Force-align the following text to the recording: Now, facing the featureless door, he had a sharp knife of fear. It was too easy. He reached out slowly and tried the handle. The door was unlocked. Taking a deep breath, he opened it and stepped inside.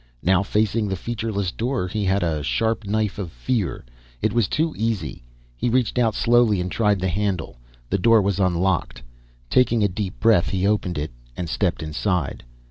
Now, 0.23 0.41
facing 0.41 0.87
the 0.87 0.95
featureless 0.95 1.51
door, 1.51 1.87
he 1.87 2.05
had 2.05 2.23
a 2.23 2.41
sharp 2.41 2.85
knife 2.87 3.19
of 3.19 3.31
fear. 3.31 3.85
It 4.19 4.33
was 4.33 4.47
too 4.47 4.73
easy. 4.75 5.21
He 5.55 5.69
reached 5.69 5.99
out 5.99 6.15
slowly 6.15 6.59
and 6.59 6.71
tried 6.71 6.99
the 6.99 7.07
handle. 7.07 7.57
The 7.87 7.99
door 7.99 8.19
was 8.23 8.39
unlocked. 8.39 9.03
Taking 9.47 9.83
a 9.83 9.87
deep 9.87 10.19
breath, 10.19 10.49
he 10.49 10.65
opened 10.65 10.97
it 10.97 11.11
and 11.37 11.47
stepped 11.47 11.83
inside. 11.83 12.43